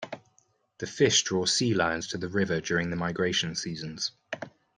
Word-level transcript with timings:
The 0.79 0.87
fish 0.87 1.21
draw 1.25 1.45
sea 1.45 1.75
lions 1.75 2.07
to 2.07 2.17
the 2.17 2.27
river 2.27 2.59
during 2.59 2.89
the 2.89 2.95
migration 2.95 3.53
seasons. 3.55 4.13